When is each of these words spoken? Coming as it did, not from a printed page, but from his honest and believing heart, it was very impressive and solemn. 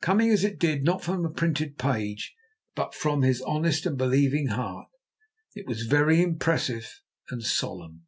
Coming 0.00 0.30
as 0.30 0.44
it 0.44 0.60
did, 0.60 0.84
not 0.84 1.02
from 1.02 1.26
a 1.26 1.28
printed 1.28 1.76
page, 1.76 2.36
but 2.76 2.94
from 2.94 3.22
his 3.22 3.42
honest 3.42 3.84
and 3.84 3.98
believing 3.98 4.46
heart, 4.46 4.86
it 5.56 5.66
was 5.66 5.86
very 5.86 6.22
impressive 6.22 7.00
and 7.30 7.42
solemn. 7.42 8.06